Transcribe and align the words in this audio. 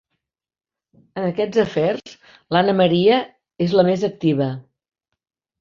En 1.19 1.27
aquests 1.31 1.59
afers 1.65 2.15
l'Anna 2.57 2.75
Maria 2.81 3.21
és 3.67 3.77
la 3.81 3.87
més 3.91 4.07
activa. 4.13 4.49